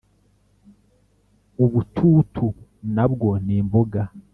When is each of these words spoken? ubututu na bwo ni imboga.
ubututu 1.63 2.47
na 2.95 3.05
bwo 3.11 3.29
ni 3.45 3.55
imboga. 3.61 4.01